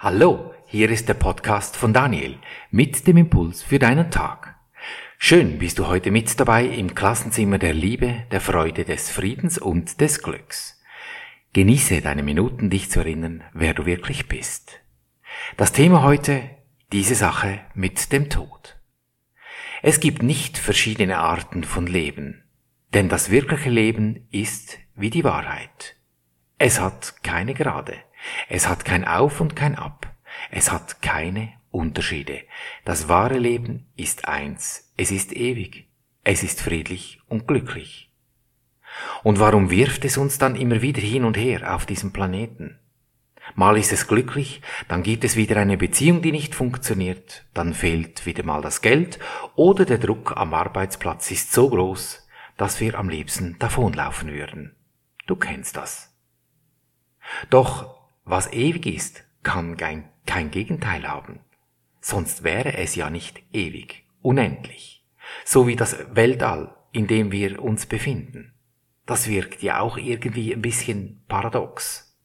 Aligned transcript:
Hallo, 0.00 0.54
hier 0.68 0.90
ist 0.90 1.08
der 1.08 1.14
Podcast 1.14 1.76
von 1.76 1.92
Daniel 1.92 2.38
mit 2.70 3.08
dem 3.08 3.16
Impuls 3.16 3.64
für 3.64 3.80
deinen 3.80 4.12
Tag. 4.12 4.54
Schön 5.18 5.58
bist 5.58 5.80
du 5.80 5.88
heute 5.88 6.12
mit 6.12 6.38
dabei 6.38 6.66
im 6.66 6.94
Klassenzimmer 6.94 7.58
der 7.58 7.74
Liebe, 7.74 8.22
der 8.30 8.40
Freude, 8.40 8.84
des 8.84 9.10
Friedens 9.10 9.58
und 9.58 10.00
des 10.00 10.22
Glücks. 10.22 10.80
Genieße 11.52 12.00
deine 12.00 12.22
Minuten, 12.22 12.70
dich 12.70 12.92
zu 12.92 13.00
erinnern, 13.00 13.42
wer 13.52 13.74
du 13.74 13.86
wirklich 13.86 14.28
bist. 14.28 14.78
Das 15.56 15.72
Thema 15.72 16.04
heute, 16.04 16.48
diese 16.92 17.16
Sache 17.16 17.62
mit 17.74 18.12
dem 18.12 18.30
Tod. 18.30 18.78
Es 19.82 19.98
gibt 19.98 20.22
nicht 20.22 20.58
verschiedene 20.58 21.18
Arten 21.18 21.64
von 21.64 21.88
Leben, 21.88 22.44
denn 22.94 23.08
das 23.08 23.30
wirkliche 23.30 23.70
Leben 23.70 24.28
ist 24.30 24.78
wie 24.94 25.10
die 25.10 25.24
Wahrheit. 25.24 25.96
Es 26.56 26.78
hat 26.78 27.24
keine 27.24 27.52
Gerade. 27.52 27.94
Es 28.48 28.68
hat 28.68 28.84
kein 28.84 29.04
Auf 29.06 29.40
und 29.40 29.56
kein 29.56 29.76
Ab. 29.76 30.14
Es 30.50 30.70
hat 30.70 31.02
keine 31.02 31.52
Unterschiede. 31.70 32.42
Das 32.84 33.08
wahre 33.08 33.38
Leben 33.38 33.86
ist 33.96 34.26
eins. 34.26 34.92
Es 34.96 35.10
ist 35.10 35.32
ewig. 35.32 35.88
Es 36.24 36.42
ist 36.42 36.60
friedlich 36.60 37.20
und 37.28 37.46
glücklich. 37.46 38.12
Und 39.22 39.38
warum 39.38 39.70
wirft 39.70 40.04
es 40.04 40.16
uns 40.16 40.38
dann 40.38 40.56
immer 40.56 40.82
wieder 40.82 41.00
hin 41.00 41.24
und 41.24 41.36
her 41.36 41.74
auf 41.74 41.86
diesem 41.86 42.12
Planeten? 42.12 42.78
Mal 43.54 43.78
ist 43.78 43.92
es 43.92 44.06
glücklich, 44.06 44.60
dann 44.88 45.02
gibt 45.02 45.24
es 45.24 45.36
wieder 45.36 45.56
eine 45.56 45.78
Beziehung, 45.78 46.20
die 46.20 46.32
nicht 46.32 46.54
funktioniert, 46.54 47.46
dann 47.54 47.72
fehlt 47.72 48.26
wieder 48.26 48.42
mal 48.42 48.60
das 48.60 48.82
Geld 48.82 49.18
oder 49.54 49.84
der 49.84 49.98
Druck 49.98 50.36
am 50.36 50.52
Arbeitsplatz 50.52 51.30
ist 51.30 51.52
so 51.52 51.70
groß, 51.70 52.28
dass 52.56 52.80
wir 52.80 52.98
am 52.98 53.08
liebsten 53.08 53.58
davonlaufen 53.58 54.32
würden. 54.32 54.76
Du 55.26 55.36
kennst 55.36 55.76
das. 55.76 56.14
Doch 57.50 57.97
was 58.28 58.52
ewig 58.52 58.86
ist, 58.86 59.24
kann 59.42 59.76
kein, 59.76 60.08
kein 60.26 60.50
Gegenteil 60.50 61.08
haben. 61.08 61.40
Sonst 62.00 62.44
wäre 62.44 62.76
es 62.76 62.94
ja 62.94 63.10
nicht 63.10 63.42
ewig, 63.52 64.04
unendlich. 64.20 65.04
So 65.44 65.66
wie 65.66 65.76
das 65.76 65.96
Weltall, 66.14 66.74
in 66.92 67.06
dem 67.06 67.32
wir 67.32 67.62
uns 67.62 67.86
befinden. 67.86 68.54
Das 69.06 69.28
wirkt 69.28 69.62
ja 69.62 69.80
auch 69.80 69.96
irgendwie 69.96 70.52
ein 70.52 70.62
bisschen 70.62 71.24
paradox. 71.28 72.16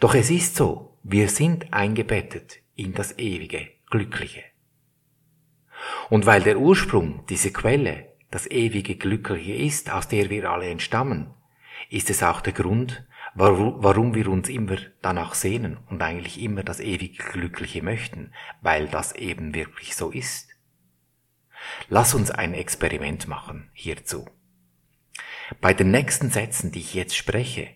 Doch 0.00 0.14
es 0.14 0.30
ist 0.30 0.56
so, 0.56 0.98
wir 1.02 1.28
sind 1.28 1.72
eingebettet 1.72 2.60
in 2.74 2.94
das 2.94 3.18
ewige, 3.18 3.68
glückliche. 3.90 4.42
Und 6.08 6.24
weil 6.26 6.42
der 6.42 6.58
Ursprung, 6.58 7.24
diese 7.28 7.52
Quelle, 7.52 8.12
das 8.30 8.50
ewige 8.50 8.96
Glückliche 8.96 9.54
ist, 9.54 9.90
aus 9.90 10.08
der 10.08 10.30
wir 10.30 10.50
alle 10.50 10.70
entstammen, 10.70 11.34
ist 11.90 12.08
es 12.08 12.22
auch 12.22 12.40
der 12.40 12.54
Grund, 12.54 13.04
warum 13.34 14.14
wir 14.14 14.28
uns 14.28 14.48
immer 14.48 14.76
danach 15.00 15.34
sehnen 15.34 15.78
und 15.88 16.02
eigentlich 16.02 16.40
immer 16.40 16.62
das 16.62 16.80
ewig 16.80 17.18
Glückliche 17.18 17.82
möchten, 17.82 18.32
weil 18.60 18.88
das 18.88 19.12
eben 19.12 19.54
wirklich 19.54 19.96
so 19.96 20.10
ist. 20.10 20.50
Lass 21.88 22.14
uns 22.14 22.30
ein 22.30 22.54
Experiment 22.54 23.28
machen 23.28 23.70
hierzu. 23.72 24.28
Bei 25.60 25.74
den 25.74 25.90
nächsten 25.90 26.30
Sätzen, 26.30 26.72
die 26.72 26.80
ich 26.80 26.94
jetzt 26.94 27.16
spreche, 27.16 27.68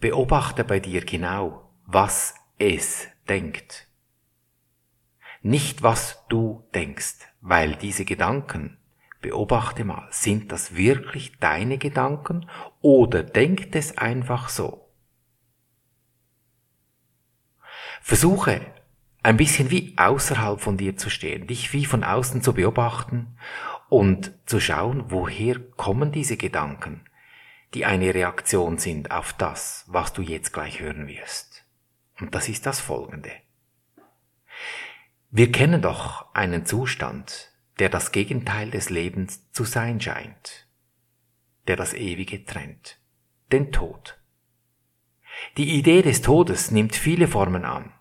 beobachte 0.00 0.64
bei 0.64 0.80
dir 0.80 1.04
genau, 1.04 1.70
was 1.86 2.34
es 2.58 3.08
denkt. 3.28 3.88
Nicht 5.42 5.82
was 5.82 6.24
du 6.28 6.68
denkst, 6.74 7.16
weil 7.40 7.76
diese 7.76 8.04
Gedanken 8.04 8.78
Beobachte 9.26 9.84
mal, 9.84 10.06
sind 10.10 10.52
das 10.52 10.76
wirklich 10.76 11.38
deine 11.38 11.78
Gedanken 11.78 12.48
oder 12.80 13.24
denkt 13.24 13.74
es 13.74 13.98
einfach 13.98 14.48
so? 14.48 14.85
Versuche 18.06 18.64
ein 19.24 19.36
bisschen 19.36 19.72
wie 19.72 19.94
außerhalb 19.98 20.60
von 20.60 20.76
dir 20.76 20.96
zu 20.96 21.10
stehen, 21.10 21.48
dich 21.48 21.72
wie 21.72 21.84
von 21.84 22.04
außen 22.04 22.40
zu 22.40 22.52
beobachten 22.52 23.36
und 23.88 24.32
zu 24.46 24.60
schauen, 24.60 25.10
woher 25.10 25.58
kommen 25.58 26.12
diese 26.12 26.36
Gedanken, 26.36 27.04
die 27.74 27.84
eine 27.84 28.14
Reaktion 28.14 28.78
sind 28.78 29.10
auf 29.10 29.32
das, 29.32 29.86
was 29.88 30.12
du 30.12 30.22
jetzt 30.22 30.52
gleich 30.52 30.78
hören 30.78 31.08
wirst. 31.08 31.64
Und 32.20 32.36
das 32.36 32.48
ist 32.48 32.64
das 32.64 32.78
Folgende. 32.78 33.32
Wir 35.32 35.50
kennen 35.50 35.82
doch 35.82 36.32
einen 36.32 36.64
Zustand, 36.64 37.50
der 37.80 37.88
das 37.88 38.12
Gegenteil 38.12 38.70
des 38.70 38.88
Lebens 38.88 39.50
zu 39.50 39.64
sein 39.64 40.00
scheint, 40.00 40.68
der 41.66 41.74
das 41.74 41.92
Ewige 41.92 42.44
trennt, 42.44 43.00
den 43.50 43.72
Tod. 43.72 44.16
Die 45.56 45.76
Idee 45.76 46.02
des 46.02 46.22
Todes 46.22 46.70
nimmt 46.70 46.94
viele 46.94 47.26
Formen 47.26 47.64
an. 47.64 47.92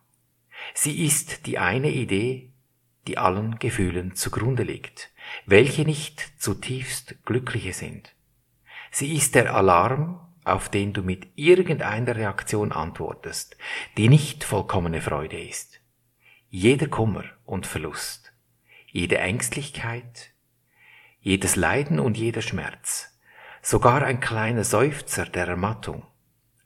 Sie 0.75 1.05
ist 1.05 1.47
die 1.47 1.57
eine 1.57 1.89
Idee, 1.89 2.51
die 3.07 3.17
allen 3.17 3.57
Gefühlen 3.57 4.13
zugrunde 4.13 4.61
liegt, 4.61 5.09
welche 5.47 5.83
nicht 5.83 6.33
zutiefst 6.37 7.23
glückliche 7.25 7.73
sind. 7.73 8.13
Sie 8.91 9.15
ist 9.15 9.33
der 9.33 9.55
Alarm, 9.55 10.19
auf 10.43 10.69
den 10.69 10.93
du 10.93 11.01
mit 11.01 11.29
irgendeiner 11.35 12.15
Reaktion 12.15 12.71
antwortest, 12.71 13.57
die 13.97 14.09
nicht 14.09 14.43
vollkommene 14.43 15.01
Freude 15.01 15.41
ist. 15.41 15.79
Jeder 16.49 16.87
Kummer 16.87 17.23
und 17.45 17.65
Verlust 17.65 18.25
jede 18.95 19.17
Ängstlichkeit, 19.17 20.31
jedes 21.19 21.57
Leiden 21.57 21.99
und 21.99 22.15
jeder 22.15 22.41
Schmerz, 22.41 23.19
sogar 23.61 24.03
ein 24.03 24.21
kleiner 24.21 24.63
Seufzer 24.63 25.25
der 25.25 25.49
Ermattung, 25.49 26.07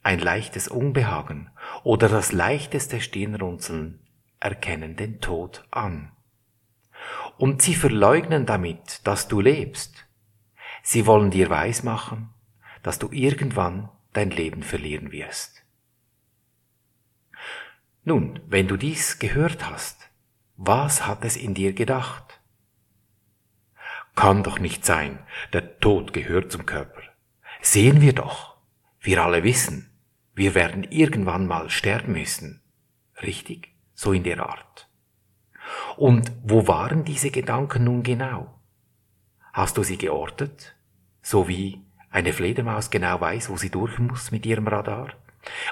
ein 0.10 0.18
leichtes 0.18 0.68
Unbehagen 0.68 1.52
oder 1.84 2.10
das 2.10 2.32
leichteste 2.32 3.00
Stirnrunzeln 3.00 4.00
erkennen 4.40 4.96
den 4.96 5.22
Tod 5.22 5.68
an. 5.70 6.12
Und 7.38 7.62
sie 7.62 7.76
verleugnen 7.76 8.48
damit, 8.48 9.06
dass 9.06 9.28
du 9.28 9.40
lebst. 9.40 10.08
Sie 10.82 11.06
wollen 11.06 11.30
dir 11.30 11.52
weismachen, 11.52 12.32
dass 12.82 12.98
du 12.98 13.10
irgendwann 13.12 13.90
dein 14.12 14.32
Leben 14.32 14.64
verlieren 14.64 15.12
wirst. 15.12 15.64
Nun, 18.04 18.40
wenn 18.48 18.68
du 18.68 18.78
dies 18.78 19.20
gehört 19.20 19.70
hast, 19.70 20.10
was 20.58 21.06
hat 21.06 21.24
es 21.24 21.38
in 21.38 21.54
dir 21.54 21.74
gedacht? 21.74 22.42
Kann 24.16 24.42
doch 24.42 24.58
nicht 24.58 24.86
sein, 24.86 25.20
der 25.54 25.80
Tod 25.80 26.14
gehört 26.14 26.52
zum 26.52 26.66
Körper. 26.66 27.04
Sehen 27.62 28.02
wir 28.02 28.14
doch. 28.14 28.58
Wir 29.02 29.24
alle 29.24 29.44
wissen, 29.44 29.89
wir 30.40 30.56
werden 30.56 30.86
irgendwann 30.90 31.48
mal 31.48 31.70
sterben 31.70 32.14
müssen. 32.14 32.62
Richtig? 33.22 33.76
So 33.94 34.14
in 34.14 34.24
der 34.24 34.40
Art. 34.40 34.90
Und 35.98 36.32
wo 36.44 36.66
waren 36.66 37.04
diese 37.04 37.30
Gedanken 37.30 37.84
nun 37.84 38.04
genau? 38.04 38.58
Hast 39.52 39.76
du 39.76 39.84
sie 39.84 39.98
geortet? 39.98 40.78
So 41.22 41.50
wie 41.50 41.84
eine 42.10 42.32
Fledermaus 42.32 42.90
genau 42.90 43.20
weiß, 43.20 43.50
wo 43.50 43.58
sie 43.58 43.70
durch 43.70 44.00
muss 44.00 44.32
mit 44.32 44.46
ihrem 44.46 44.70
Radar? 44.70 45.10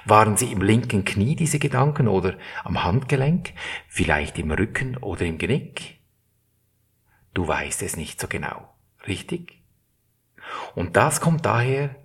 Waren 0.04 0.36
sie 0.36 0.52
im 0.52 0.62
linken 0.62 1.06
Knie, 1.06 1.38
diese 1.38 1.60
Gedanken, 1.60 2.10
oder 2.10 2.38
am 2.66 2.84
Handgelenk, 2.84 3.54
vielleicht 3.88 4.38
im 4.38 4.52
Rücken 4.52 4.98
oder 4.98 5.22
im 5.22 5.38
Genick? 5.38 6.02
Du 7.34 7.48
weißt 7.48 7.84
es 7.84 7.96
nicht 7.96 8.20
so 8.20 8.28
genau, 8.28 8.76
richtig? 9.08 9.62
Und 10.76 10.98
das 10.98 11.22
kommt 11.22 11.46
daher, 11.46 11.96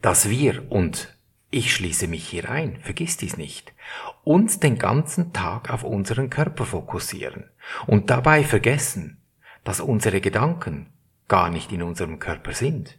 dass 0.00 0.30
wir, 0.30 0.70
und 0.70 1.17
ich 1.50 1.74
schließe 1.74 2.08
mich 2.08 2.28
hier 2.28 2.50
ein, 2.50 2.78
vergiss 2.82 3.16
dies 3.16 3.36
nicht, 3.36 3.72
uns 4.22 4.60
den 4.60 4.78
ganzen 4.78 5.32
Tag 5.32 5.70
auf 5.70 5.82
unseren 5.82 6.28
Körper 6.28 6.66
fokussieren 6.66 7.50
und 7.86 8.10
dabei 8.10 8.44
vergessen, 8.44 9.22
dass 9.64 9.80
unsere 9.80 10.20
Gedanken 10.20 10.92
gar 11.26 11.50
nicht 11.50 11.72
in 11.72 11.82
unserem 11.82 12.18
Körper 12.18 12.52
sind. 12.52 12.98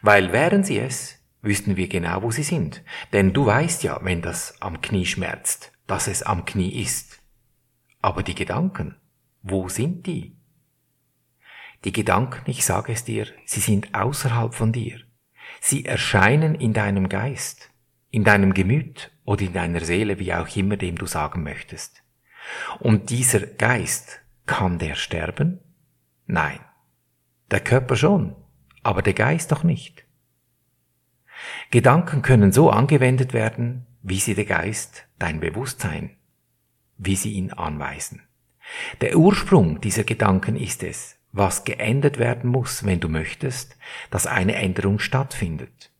Weil 0.00 0.32
wären 0.32 0.64
sie 0.64 0.78
es, 0.78 1.18
wüssten 1.42 1.76
wir 1.76 1.88
genau, 1.88 2.22
wo 2.22 2.30
sie 2.30 2.42
sind. 2.42 2.82
Denn 3.12 3.32
du 3.32 3.46
weißt 3.46 3.82
ja, 3.82 3.98
wenn 4.02 4.22
das 4.22 4.60
am 4.60 4.80
Knie 4.80 5.06
schmerzt, 5.06 5.72
dass 5.86 6.06
es 6.06 6.22
am 6.22 6.44
Knie 6.44 6.80
ist. 6.80 7.20
Aber 8.00 8.22
die 8.22 8.34
Gedanken, 8.34 8.96
wo 9.42 9.68
sind 9.68 10.06
die? 10.06 10.36
Die 11.84 11.92
Gedanken, 11.92 12.48
ich 12.48 12.64
sage 12.64 12.92
es 12.92 13.04
dir, 13.04 13.26
sie 13.44 13.60
sind 13.60 13.94
außerhalb 13.94 14.54
von 14.54 14.72
dir. 14.72 15.00
Sie 15.64 15.84
erscheinen 15.84 16.56
in 16.56 16.72
deinem 16.72 17.08
Geist, 17.08 17.70
in 18.10 18.24
deinem 18.24 18.52
Gemüt 18.52 19.12
oder 19.24 19.42
in 19.42 19.52
deiner 19.52 19.80
Seele, 19.80 20.18
wie 20.18 20.34
auch 20.34 20.56
immer 20.56 20.76
dem 20.76 20.96
du 20.96 21.06
sagen 21.06 21.44
möchtest. 21.44 22.02
Und 22.80 23.10
dieser 23.10 23.46
Geist, 23.46 24.22
kann 24.44 24.80
der 24.80 24.96
sterben? 24.96 25.60
Nein. 26.26 26.58
Der 27.52 27.60
Körper 27.60 27.94
schon, 27.94 28.34
aber 28.82 29.02
der 29.02 29.12
Geist 29.12 29.52
doch 29.52 29.62
nicht. 29.62 30.04
Gedanken 31.70 32.22
können 32.22 32.50
so 32.50 32.68
angewendet 32.68 33.32
werden, 33.32 33.86
wie 34.02 34.18
sie 34.18 34.34
der 34.34 34.46
Geist, 34.46 35.06
dein 35.20 35.38
Bewusstsein, 35.38 36.16
wie 36.98 37.14
sie 37.14 37.34
ihn 37.34 37.52
anweisen. 37.52 38.22
Der 39.00 39.16
Ursprung 39.16 39.80
dieser 39.80 40.02
Gedanken 40.02 40.56
ist 40.56 40.82
es, 40.82 41.21
was 41.32 41.64
geändert 41.64 42.18
werden 42.18 42.50
muss, 42.50 42.84
wenn 42.84 43.00
du 43.00 43.08
möchtest, 43.08 43.76
dass 44.10 44.26
eine 44.26 44.54
Änderung 44.54 44.98
stattfindet. 44.98 45.90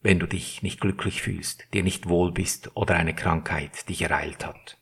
wenn 0.00 0.20
du 0.20 0.26
dich 0.26 0.62
nicht 0.62 0.80
glücklich 0.80 1.22
fühlst, 1.22 1.66
dir 1.74 1.82
nicht 1.82 2.08
wohl 2.08 2.32
bist 2.32 2.70
oder 2.76 2.94
eine 2.94 3.14
Krankheit 3.14 3.88
dich 3.88 4.02
ereilt 4.02 4.46
hat. 4.46 4.78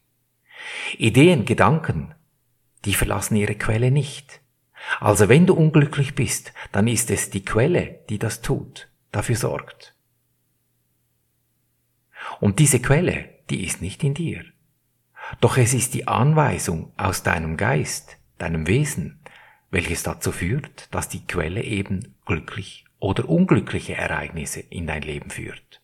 Ideen, 0.98 1.44
Gedanken, 1.44 2.14
die 2.84 2.94
verlassen 2.94 3.36
ihre 3.36 3.54
Quelle 3.54 3.90
nicht. 3.90 4.40
Also 5.00 5.28
wenn 5.28 5.46
du 5.46 5.54
unglücklich 5.54 6.14
bist, 6.14 6.52
dann 6.70 6.86
ist 6.86 7.10
es 7.10 7.30
die 7.30 7.44
Quelle, 7.44 8.00
die 8.08 8.18
das 8.18 8.42
tut, 8.42 8.88
dafür 9.10 9.36
sorgt. 9.36 9.96
Und 12.40 12.58
diese 12.58 12.80
Quelle, 12.80 13.30
die 13.50 13.64
ist 13.64 13.80
nicht 13.80 14.04
in 14.04 14.14
dir. 14.14 14.44
Doch 15.40 15.56
es 15.56 15.74
ist 15.74 15.94
die 15.94 16.06
Anweisung 16.06 16.92
aus 16.96 17.22
deinem 17.22 17.56
Geist, 17.56 18.18
deinem 18.38 18.66
Wesen, 18.66 19.20
welches 19.70 20.02
dazu 20.02 20.32
führt, 20.32 20.88
dass 20.94 21.08
die 21.08 21.26
Quelle 21.26 21.62
eben 21.62 22.14
glücklich 22.24 22.84
oder 22.98 23.28
unglückliche 23.28 23.94
Ereignisse 23.94 24.60
in 24.60 24.86
dein 24.86 25.02
Leben 25.02 25.30
führt. 25.30 25.80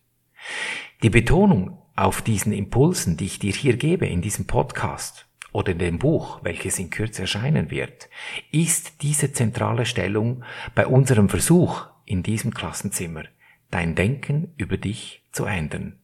Die 1.03 1.09
Betonung 1.09 1.77
auf 1.95 2.21
diesen 2.21 2.53
Impulsen, 2.53 3.17
die 3.17 3.25
ich 3.25 3.39
dir 3.39 3.53
hier 3.53 3.77
gebe 3.77 4.07
in 4.07 4.21
diesem 4.21 4.47
Podcast 4.47 5.27
oder 5.51 5.73
in 5.73 5.79
dem 5.79 5.99
Buch, 5.99 6.39
welches 6.43 6.79
in 6.79 6.89
Kürze 6.89 7.23
erscheinen 7.23 7.69
wird, 7.69 8.09
ist 8.51 9.03
diese 9.03 9.31
zentrale 9.31 9.85
Stellung 9.85 10.43
bei 10.73 10.87
unserem 10.87 11.29
Versuch 11.29 11.85
in 12.05 12.23
diesem 12.23 12.53
Klassenzimmer, 12.53 13.23
dein 13.69 13.95
Denken 13.95 14.53
über 14.57 14.77
dich 14.77 15.23
zu 15.31 15.45
ändern, 15.45 15.99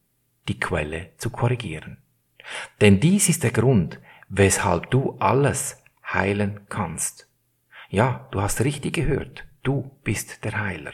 die 0.48 0.60
Quelle 0.60 1.10
zu 1.16 1.30
korrigieren. 1.30 1.98
Denn 2.80 3.00
dies 3.00 3.28
ist 3.28 3.42
der 3.42 3.50
Grund, 3.50 4.00
weshalb 4.28 4.90
du 4.90 5.16
alles 5.18 5.82
heilen 6.12 6.60
kannst. 6.68 7.29
Ja, 7.92 8.28
du 8.30 8.40
hast 8.40 8.60
richtig 8.60 8.94
gehört, 8.94 9.44
du 9.64 9.90
bist 10.04 10.44
der 10.44 10.60
Heiler. 10.60 10.92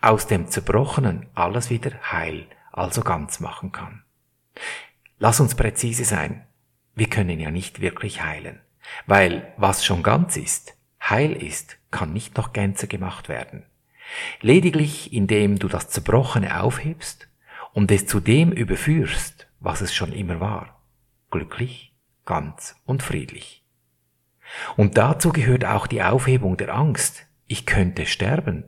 Aus 0.00 0.26
dem 0.26 0.48
Zerbrochenen 0.48 1.26
alles 1.34 1.68
wieder 1.68 1.92
heil, 2.10 2.46
also 2.72 3.02
ganz 3.02 3.38
machen 3.38 3.70
kann. 3.70 4.02
Lass 5.18 5.40
uns 5.40 5.54
präzise 5.54 6.06
sein. 6.06 6.46
Wir 6.94 7.10
können 7.10 7.38
ja 7.38 7.50
nicht 7.50 7.82
wirklich 7.82 8.22
heilen, 8.22 8.60
weil 9.06 9.52
was 9.58 9.84
schon 9.84 10.02
ganz 10.02 10.38
ist, 10.38 10.74
heil 11.02 11.34
ist, 11.34 11.76
kann 11.90 12.14
nicht 12.14 12.38
noch 12.38 12.54
Gänze 12.54 12.88
gemacht 12.88 13.28
werden. 13.28 13.66
Lediglich 14.40 15.12
indem 15.12 15.58
du 15.58 15.68
das 15.68 15.90
Zerbrochene 15.90 16.62
aufhebst 16.62 17.28
und 17.74 17.90
es 17.90 18.06
zu 18.06 18.20
dem 18.20 18.52
überführst, 18.52 19.48
was 19.60 19.82
es 19.82 19.94
schon 19.94 20.12
immer 20.12 20.40
war. 20.40 20.80
Glücklich, 21.30 21.94
ganz 22.24 22.74
und 22.86 23.02
friedlich. 23.02 23.59
Und 24.76 24.98
dazu 24.98 25.30
gehört 25.30 25.64
auch 25.64 25.86
die 25.86 26.02
Aufhebung 26.02 26.56
der 26.56 26.74
Angst. 26.74 27.26
Ich 27.46 27.66
könnte 27.66 28.06
sterben. 28.06 28.64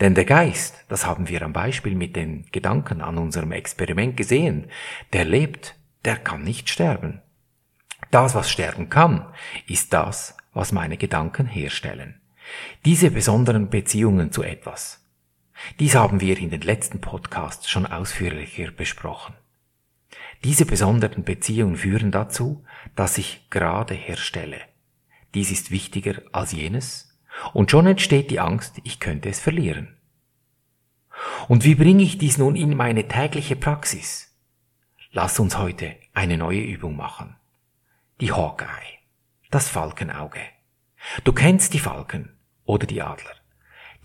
Denn 0.00 0.14
der 0.14 0.24
Geist, 0.24 0.84
das 0.88 1.06
haben 1.06 1.28
wir 1.28 1.42
am 1.42 1.52
Beispiel 1.52 1.94
mit 1.94 2.16
den 2.16 2.46
Gedanken 2.50 3.00
an 3.00 3.18
unserem 3.18 3.52
Experiment 3.52 4.16
gesehen, 4.16 4.70
der 5.12 5.24
lebt, 5.24 5.76
der 6.04 6.16
kann 6.16 6.42
nicht 6.42 6.68
sterben. 6.68 7.22
Das, 8.10 8.34
was 8.34 8.50
sterben 8.50 8.88
kann, 8.88 9.26
ist 9.66 9.92
das, 9.92 10.36
was 10.52 10.72
meine 10.72 10.96
Gedanken 10.96 11.46
herstellen. 11.46 12.20
Diese 12.84 13.10
besonderen 13.10 13.68
Beziehungen 13.70 14.32
zu 14.32 14.42
etwas. 14.42 15.04
Dies 15.80 15.94
haben 15.94 16.20
wir 16.20 16.38
in 16.38 16.50
den 16.50 16.60
letzten 16.60 17.00
Podcasts 17.00 17.68
schon 17.68 17.86
ausführlicher 17.86 18.70
besprochen. 18.70 19.34
Diese 20.44 20.66
besonderen 20.66 21.24
Beziehungen 21.24 21.76
führen 21.76 22.10
dazu, 22.10 22.64
dass 22.94 23.18
ich 23.18 23.48
gerade 23.50 23.94
herstelle. 23.94 24.60
Dies 25.34 25.50
ist 25.50 25.70
wichtiger 25.70 26.22
als 26.32 26.52
jenes, 26.52 27.18
und 27.52 27.70
schon 27.70 27.86
entsteht 27.86 28.30
die 28.30 28.40
Angst, 28.40 28.80
ich 28.84 29.00
könnte 29.00 29.28
es 29.28 29.40
verlieren. 29.40 29.96
Und 31.48 31.64
wie 31.64 31.74
bringe 31.74 32.02
ich 32.02 32.18
dies 32.18 32.38
nun 32.38 32.56
in 32.56 32.76
meine 32.76 33.08
tägliche 33.08 33.56
Praxis? 33.56 34.34
Lass 35.12 35.38
uns 35.38 35.56
heute 35.56 35.96
eine 36.12 36.36
neue 36.36 36.60
Übung 36.60 36.96
machen. 36.96 37.36
Die 38.20 38.32
Hawkeye, 38.32 38.98
das 39.50 39.68
Falkenauge. 39.68 40.40
Du 41.24 41.32
kennst 41.32 41.74
die 41.74 41.78
Falken 41.78 42.36
oder 42.64 42.86
die 42.86 43.02
Adler. 43.02 43.34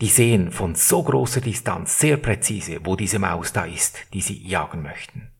Die 0.00 0.08
sehen 0.08 0.50
von 0.50 0.74
so 0.74 1.02
großer 1.02 1.40
Distanz 1.40 1.98
sehr 1.98 2.16
präzise, 2.16 2.80
wo 2.84 2.96
diese 2.96 3.18
Maus 3.18 3.52
da 3.52 3.64
ist, 3.64 4.12
die 4.14 4.20
sie 4.20 4.46
jagen 4.46 4.82
möchten. 4.82 5.30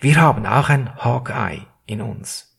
Wir 0.00 0.20
haben 0.20 0.46
auch 0.46 0.68
ein 0.68 0.94
Hawkeye 0.96 1.66
in 1.86 2.00
uns, 2.00 2.58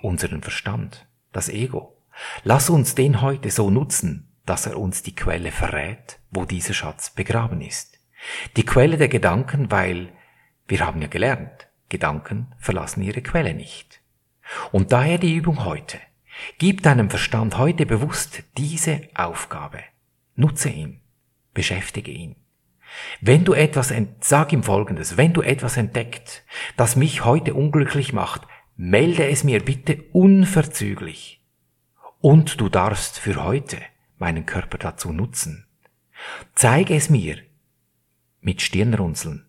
unseren 0.00 0.42
Verstand, 0.42 1.06
das 1.34 1.48
Ego. 1.50 1.96
Lass 2.42 2.70
uns 2.70 2.94
den 2.94 3.20
heute 3.20 3.50
so 3.50 3.70
nutzen, 3.70 4.32
dass 4.46 4.66
er 4.66 4.78
uns 4.78 5.02
die 5.02 5.14
Quelle 5.14 5.50
verrät, 5.52 6.18
wo 6.30 6.44
dieser 6.44 6.74
Schatz 6.74 7.10
begraben 7.10 7.60
ist. 7.60 7.98
Die 8.56 8.64
Quelle 8.64 8.96
der 8.96 9.08
Gedanken, 9.08 9.70
weil 9.70 10.12
wir 10.66 10.80
haben 10.80 11.02
ja 11.02 11.08
gelernt, 11.08 11.68
Gedanken 11.88 12.54
verlassen 12.58 13.02
ihre 13.02 13.20
Quelle 13.20 13.54
nicht. 13.54 14.00
Und 14.72 14.92
daher 14.92 15.18
die 15.18 15.34
Übung 15.34 15.64
heute. 15.64 15.98
Gib 16.58 16.82
deinem 16.82 17.10
Verstand 17.10 17.58
heute 17.58 17.86
bewusst 17.86 18.42
diese 18.56 19.02
Aufgabe. 19.14 19.80
Nutze 20.36 20.68
ihn. 20.70 21.00
Beschäftige 21.52 22.10
ihn. 22.10 22.36
Wenn 23.20 23.44
du 23.44 23.54
etwas, 23.54 23.92
sag 24.20 24.52
ihm 24.52 24.62
Folgendes, 24.62 25.16
wenn 25.16 25.32
du 25.32 25.42
etwas 25.42 25.76
entdeckt, 25.76 26.44
das 26.76 26.96
mich 26.96 27.24
heute 27.24 27.54
unglücklich 27.54 28.12
macht, 28.12 28.42
melde 28.76 29.28
es 29.28 29.44
mir 29.44 29.60
bitte 29.60 30.02
unverzüglich. 30.12 31.42
Und 32.20 32.60
du 32.60 32.68
darfst 32.68 33.18
für 33.18 33.44
heute 33.44 33.78
meinen 34.18 34.46
Körper 34.46 34.78
dazu 34.78 35.12
nutzen. 35.12 35.66
Zeige 36.54 36.94
es 36.94 37.10
mir 37.10 37.38
mit 38.40 38.62
Stirnrunzeln, 38.62 39.46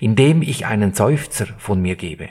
indem 0.00 0.42
ich 0.42 0.66
einen 0.66 0.94
Seufzer 0.94 1.46
von 1.58 1.80
mir 1.80 1.96
gebe, 1.96 2.28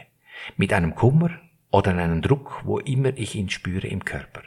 mit 0.58 0.74
einem 0.74 0.96
Kummer 0.96 1.32
oder 1.70 1.92
einem 1.92 2.22
Druck, 2.22 2.62
wo 2.64 2.80
immer 2.80 3.18
ich 3.18 3.36
ihn 3.36 3.50
spüre 3.50 3.88
im 3.88 4.06
Körper. 4.06 4.44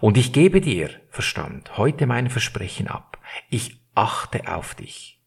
Und 0.00 0.16
ich 0.16 0.32
gebe 0.32 0.60
dir, 0.60 0.90
Verstand, 1.10 1.76
heute 1.76 2.06
mein 2.06 2.30
Versprechen 2.30 2.88
ab. 2.88 3.18
Ich 3.50 3.80
achte 3.94 4.52
auf 4.52 4.74
dich. 4.74 5.20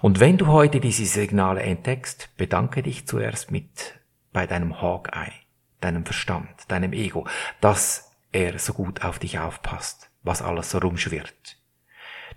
Und 0.00 0.20
wenn 0.20 0.38
du 0.38 0.46
heute 0.46 0.80
diese 0.80 1.06
Signale 1.06 1.62
entdeckst, 1.62 2.30
bedanke 2.36 2.82
dich 2.82 3.06
zuerst 3.06 3.50
mit 3.50 4.01
bei 4.32 4.46
deinem 4.46 4.80
Hawkeye, 4.80 5.32
deinem 5.80 6.04
Verstand, 6.04 6.48
deinem 6.68 6.92
Ego, 6.92 7.26
dass 7.60 8.12
er 8.32 8.58
so 8.58 8.72
gut 8.72 9.02
auf 9.04 9.18
dich 9.18 9.38
aufpasst, 9.38 10.10
was 10.22 10.42
alles 10.42 10.70
so 10.70 10.78
rumschwirrt. 10.78 11.58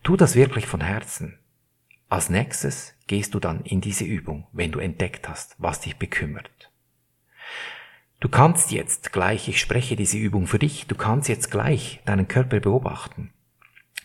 Tu 0.03 0.17
das 0.17 0.35
wirklich 0.35 0.67
von 0.67 0.81
Herzen. 0.81 1.39
Als 2.09 2.29
nächstes 2.29 2.93
gehst 3.07 3.33
du 3.33 3.39
dann 3.39 3.61
in 3.61 3.81
diese 3.81 4.03
Übung, 4.03 4.47
wenn 4.51 4.71
du 4.71 4.79
entdeckt 4.79 5.27
hast, 5.27 5.55
was 5.57 5.81
dich 5.81 5.97
bekümmert. 5.97 6.71
Du 8.19 8.29
kannst 8.29 8.71
jetzt 8.71 9.11
gleich, 9.11 9.47
ich 9.47 9.59
spreche 9.59 9.95
diese 9.95 10.17
Übung 10.17 10.47
für 10.47 10.59
dich, 10.59 10.87
du 10.87 10.95
kannst 10.95 11.29
jetzt 11.29 11.51
gleich 11.51 12.01
deinen 12.05 12.27
Körper 12.27 12.59
beobachten. 12.59 13.33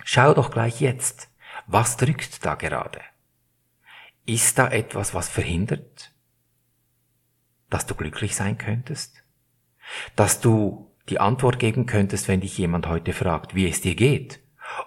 Schau 0.05 0.35
doch 0.35 0.51
gleich 0.51 0.81
jetzt, 0.81 1.29
was 1.67 1.97
drückt 1.97 2.45
da 2.45 2.55
gerade? 2.55 3.01
Ist 4.27 4.59
da 4.59 4.69
etwas, 4.69 5.15
was 5.15 5.29
verhindert, 5.29 6.13
dass 7.71 7.87
du 7.87 7.95
glücklich 7.95 8.35
sein 8.35 8.59
könntest? 8.59 9.23
Dass 10.17 10.41
du 10.41 10.91
die 11.09 11.21
Antwort 11.21 11.59
geben 11.59 11.87
könntest, 11.87 12.29
wenn 12.29 12.41
dich 12.41 12.59
jemand 12.59 12.87
heute 12.87 13.13
fragt, 13.13 13.55
wie 13.55 13.69
es 13.69 13.81
dir 13.81 13.95
geht? 13.95 14.41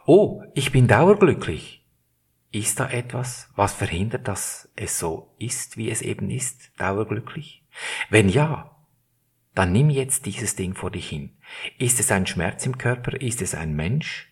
Oh, 0.05 0.43
ich 0.53 0.71
bin 0.71 0.87
dauerglücklich. 0.87 1.85
Ist 2.51 2.79
da 2.79 2.89
etwas, 2.89 3.49
was 3.55 3.73
verhindert, 3.73 4.27
dass 4.27 4.69
es 4.75 4.99
so 4.99 5.33
ist, 5.39 5.75
wie 5.75 5.89
es 5.89 6.01
eben 6.01 6.29
ist, 6.29 6.71
dauerglücklich? 6.77 7.65
Wenn 8.09 8.29
ja, 8.29 8.73
dann 9.55 9.71
nimm 9.71 9.89
jetzt 9.89 10.25
dieses 10.25 10.55
Ding 10.55 10.75
vor 10.75 10.91
dich 10.91 11.09
hin. 11.09 11.35
Ist 11.77 11.99
es 11.99 12.11
ein 12.11 12.27
Schmerz 12.27 12.65
im 12.65 12.77
Körper? 12.77 13.19
Ist 13.19 13.41
es 13.41 13.55
ein 13.55 13.75
Mensch? 13.75 14.31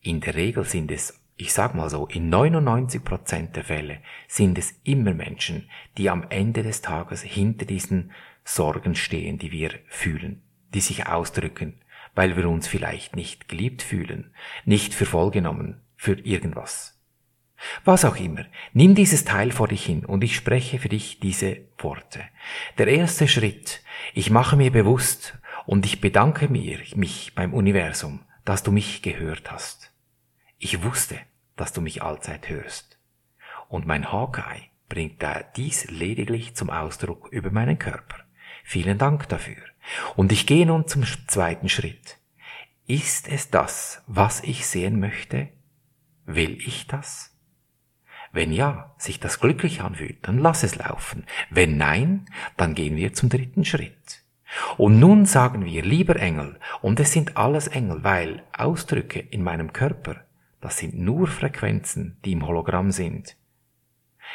In 0.00 0.20
der 0.20 0.34
Regel 0.34 0.64
sind 0.64 0.90
es, 0.90 1.21
ich 1.36 1.52
sag 1.52 1.74
mal 1.74 1.90
so, 1.90 2.06
in 2.06 2.28
99 2.28 3.02
Prozent 3.02 3.56
der 3.56 3.64
Fälle 3.64 3.98
sind 4.28 4.58
es 4.58 4.74
immer 4.84 5.14
Menschen, 5.14 5.68
die 5.96 6.10
am 6.10 6.24
Ende 6.28 6.62
des 6.62 6.82
Tages 6.82 7.22
hinter 7.22 7.64
diesen 7.64 8.12
Sorgen 8.44 8.94
stehen, 8.94 9.38
die 9.38 9.50
wir 9.50 9.70
fühlen, 9.88 10.42
die 10.74 10.80
sich 10.80 11.06
ausdrücken, 11.06 11.80
weil 12.14 12.36
wir 12.36 12.48
uns 12.48 12.68
vielleicht 12.68 13.16
nicht 13.16 13.48
geliebt 13.48 13.82
fühlen, 13.82 14.34
nicht 14.64 14.94
für 14.94 15.06
voll 15.06 15.30
genommen, 15.30 15.80
für 15.96 16.18
irgendwas. 16.18 16.98
Was 17.84 18.04
auch 18.04 18.16
immer, 18.16 18.44
nimm 18.72 18.94
dieses 18.94 19.24
Teil 19.24 19.52
vor 19.52 19.68
dich 19.68 19.84
hin 19.84 20.04
und 20.04 20.24
ich 20.24 20.34
spreche 20.34 20.78
für 20.78 20.88
dich 20.88 21.20
diese 21.20 21.58
Worte. 21.78 22.20
Der 22.78 22.88
erste 22.88 23.28
Schritt, 23.28 23.82
ich 24.14 24.30
mache 24.30 24.56
mir 24.56 24.72
bewusst 24.72 25.38
und 25.64 25.86
ich 25.86 26.00
bedanke 26.00 26.48
mir, 26.48 26.80
mich 26.96 27.34
beim 27.34 27.54
Universum, 27.54 28.20
dass 28.44 28.64
du 28.64 28.72
mich 28.72 29.02
gehört 29.02 29.52
hast. 29.52 29.91
Ich 30.64 30.84
wusste, 30.84 31.18
dass 31.56 31.72
du 31.72 31.80
mich 31.80 32.04
allzeit 32.04 32.48
hörst. 32.48 32.96
Und 33.68 33.84
mein 33.84 34.12
Hawkeye 34.12 34.68
bringt 34.88 35.20
da 35.20 35.42
dies 35.56 35.90
lediglich 35.90 36.54
zum 36.54 36.70
Ausdruck 36.70 37.26
über 37.32 37.50
meinen 37.50 37.80
Körper. 37.80 38.18
Vielen 38.62 38.96
Dank 38.96 39.28
dafür. 39.28 39.60
Und 40.14 40.30
ich 40.30 40.46
gehe 40.46 40.64
nun 40.64 40.86
zum 40.86 41.02
zweiten 41.26 41.68
Schritt. 41.68 42.18
Ist 42.86 43.26
es 43.26 43.50
das, 43.50 44.04
was 44.06 44.40
ich 44.44 44.64
sehen 44.64 45.00
möchte? 45.00 45.48
Will 46.26 46.56
ich 46.64 46.86
das? 46.86 47.36
Wenn 48.30 48.52
ja, 48.52 48.94
sich 48.98 49.18
das 49.18 49.40
glücklich 49.40 49.80
anfühlt, 49.80 50.28
dann 50.28 50.38
lass 50.38 50.62
es 50.62 50.76
laufen. 50.76 51.26
Wenn 51.50 51.76
nein, 51.76 52.26
dann 52.56 52.76
gehen 52.76 52.94
wir 52.94 53.14
zum 53.14 53.30
dritten 53.30 53.64
Schritt. 53.64 54.22
Und 54.76 55.00
nun 55.00 55.26
sagen 55.26 55.64
wir, 55.64 55.82
lieber 55.82 56.14
Engel, 56.14 56.60
und 56.82 57.00
es 57.00 57.10
sind 57.10 57.36
alles 57.36 57.66
Engel, 57.66 58.04
weil 58.04 58.44
Ausdrücke 58.56 59.18
in 59.18 59.42
meinem 59.42 59.72
Körper, 59.72 60.24
das 60.62 60.78
sind 60.78 60.96
nur 60.96 61.26
Frequenzen, 61.26 62.16
die 62.24 62.32
im 62.32 62.46
Hologramm 62.46 62.92
sind. 62.92 63.36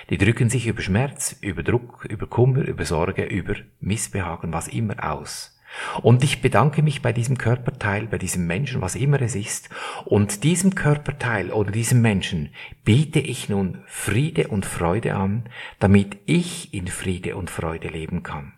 Die 0.09 0.17
drücken 0.17 0.49
sich 0.49 0.67
über 0.67 0.81
Schmerz, 0.81 1.37
über 1.41 1.63
Druck, 1.63 2.05
über 2.05 2.27
Kummer, 2.27 2.67
über 2.67 2.85
Sorge, 2.85 3.23
über 3.23 3.55
Missbehagen, 3.79 4.53
was 4.53 4.67
immer 4.67 5.11
aus. 5.11 5.57
Und 6.01 6.23
ich 6.23 6.41
bedanke 6.41 6.81
mich 6.81 7.01
bei 7.01 7.13
diesem 7.13 7.37
Körperteil, 7.37 8.07
bei 8.07 8.17
diesem 8.17 8.45
Menschen, 8.45 8.81
was 8.81 8.95
immer 8.95 9.21
es 9.21 9.35
ist. 9.35 9.69
Und 10.05 10.43
diesem 10.43 10.75
Körperteil 10.75 11.51
oder 11.51 11.71
diesem 11.71 12.01
Menschen 12.01 12.49
biete 12.83 13.19
ich 13.19 13.47
nun 13.47 13.83
Friede 13.85 14.49
und 14.49 14.65
Freude 14.65 15.15
an, 15.15 15.49
damit 15.79 16.17
ich 16.25 16.73
in 16.73 16.87
Friede 16.87 17.37
und 17.37 17.49
Freude 17.49 17.87
leben 17.87 18.23
kann. 18.23 18.53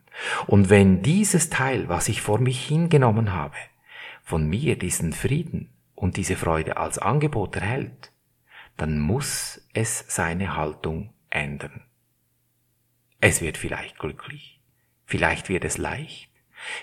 Und 0.48 0.70
wenn 0.70 1.02
dieses 1.04 1.50
Teil, 1.50 1.88
was 1.88 2.10
ich 2.10 2.22
vor 2.22 2.40
mich 2.40 2.66
hingenommen 2.66 3.32
habe, 3.32 3.56
von 4.24 4.48
mir 4.48 4.78
diesen 4.78 5.14
Frieden 5.14 5.70
und 6.00 6.16
diese 6.16 6.38
Freude 6.38 6.78
als 6.78 6.98
Angebot 6.98 7.58
erhält, 7.58 8.14
dann 8.78 9.00
muss 9.00 9.62
es 9.74 10.06
seine 10.08 10.56
Haltung 10.56 11.14
ändern. 11.30 11.82
Es 13.20 13.42
wird 13.42 13.58
vielleicht 13.58 14.00
glücklich, 14.00 14.62
vielleicht 15.06 15.50
wird 15.50 15.66
es 15.66 15.78
leicht, 15.78 16.32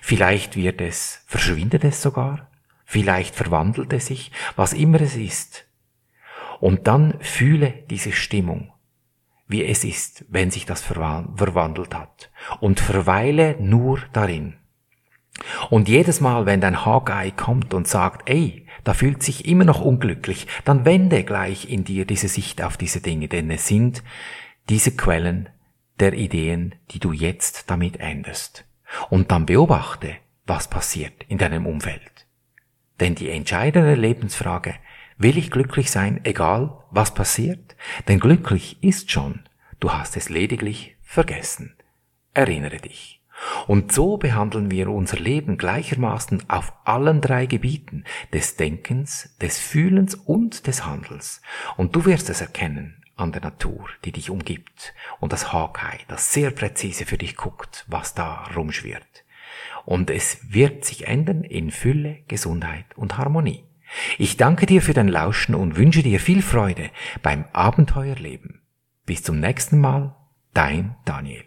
vielleicht 0.03 0.55
wird 0.55 0.83
es, 0.83 1.25
verschwindet 1.27 1.83
es 1.85 2.03
sogar, 2.03 2.51
vielleicht 2.85 3.35
verwandelt 3.35 3.95
es 3.95 4.07
sich, 4.07 4.33
was 4.55 4.75
immer 4.75 5.01
es 5.01 5.17
ist. 5.17 5.67
Und 6.61 6.87
dann 6.87 7.19
fühle 7.21 7.71
diese 7.89 8.13
Stimmung, 8.13 8.75
wie 9.49 9.65
es 9.65 9.83
ist, 9.83 10.27
wenn 10.29 10.51
sich 10.51 10.67
das 10.67 10.83
verwandelt 10.83 11.95
hat, 11.95 12.31
und 12.61 12.81
verweile 12.81 13.57
nur 13.61 14.01
darin. 14.13 14.59
Und 15.71 15.89
jedes 15.89 16.21
Mal, 16.21 16.45
wenn 16.45 16.61
dein 16.61 16.85
Hawkeye 16.85 17.31
kommt 17.31 17.73
und 17.73 17.89
sagt, 17.89 18.29
ey, 18.29 18.66
da 18.87 18.95
fühlt 18.95 19.21
sich 19.21 19.49
immer 19.49 19.65
noch 19.65 19.81
unglücklich, 19.81 20.47
dann 20.65 20.85
wende 20.85 21.25
gleich 21.25 21.69
in 21.69 21.83
dir 21.83 22.05
diese 22.05 22.29
Sicht 22.29 22.63
auf 22.63 22.77
diese 22.77 23.01
Dinge, 23.01 23.27
denn 23.27 23.51
es 23.51 23.67
sind 23.67 24.05
diese 24.69 24.95
Quellen 24.95 25.49
der 25.99 26.13
Ideen, 26.13 26.77
die 26.93 27.01
du 27.01 27.11
jetzt 27.11 27.69
damit 27.69 27.99
änderst. 27.99 28.65
Und 29.11 29.33
dann 29.33 29.45
beobachte, 29.45 30.15
was 30.47 30.71
passiert 30.71 31.25
in 31.27 31.37
deinem 31.37 31.67
Umfeld. 31.67 32.29
Denn 33.01 33.17
die 33.17 33.29
entscheidende 33.29 33.97
Lebensfrage, 33.97 34.77
will 35.19 35.37
ich 35.37 35.51
glücklich 35.51 35.91
sein, 35.91 36.21
egal 36.23 36.85
was 36.93 37.13
passiert? 37.13 37.75
Denn 38.07 38.21
glücklich 38.21 38.81
ist 38.85 39.11
schon, 39.11 39.41
du 39.81 39.91
hast 39.91 40.17
es 40.17 40.29
lediglich 40.29 40.95
vergessen. 41.03 41.75
Erinnere 42.35 42.77
dich. 42.77 43.16
Und 43.67 43.93
so 43.93 44.17
behandeln 44.17 44.71
wir 44.71 44.89
unser 44.89 45.19
Leben 45.19 45.59
gleichermaßen 45.59 46.49
auf 46.49 46.73
allen 46.85 47.21
drei 47.21 47.47
Gebieten 47.47 48.05
des 48.33 48.57
Denkens, 48.57 49.37
des 49.41 49.59
Fühlens 49.59 50.15
und 50.15 50.67
des 50.67 50.87
Handelns. 50.87 51.43
Und 51.77 51.95
du 51.95 52.05
wirst 52.05 52.31
es 52.31 52.41
erkennen 52.41 53.03
an 53.17 53.33
der 53.33 53.43
Natur, 53.43 53.89
die 54.05 54.13
dich 54.13 54.31
umgibt 54.31 54.95
und 55.21 55.33
das 55.33 55.53
Hawkeye, 55.53 56.05
das 56.09 56.33
sehr 56.33 56.51
präzise 56.51 57.07
für 57.07 57.19
dich 57.19 57.37
guckt, 57.37 57.85
was 57.89 58.15
da 58.15 58.45
rumschwirrt. 58.55 59.25
Und 59.85 60.11
es 60.11 60.53
wird 60.53 60.85
sich 60.85 61.07
ändern 61.07 61.43
in 61.45 61.71
Fülle, 61.71 62.19
Gesundheit 62.29 62.87
und 62.97 63.17
Harmonie. 63.17 63.65
Ich 64.19 64.37
danke 64.37 64.67
dir 64.67 64.83
für 64.83 64.95
dein 64.95 65.09
Lauschen 65.09 65.55
und 65.55 65.77
wünsche 65.77 66.03
dir 66.03 66.21
viel 66.21 66.43
Freude 66.43 66.91
beim 67.23 67.45
Abenteuerleben. 67.53 68.61
Bis 69.07 69.23
zum 69.23 69.39
nächsten 69.39 69.81
Mal, 69.81 70.17
dein 70.53 70.97
Daniel. 71.05 71.46